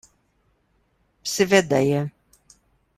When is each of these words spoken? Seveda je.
Seveda 1.33 1.77
je. 1.89 2.01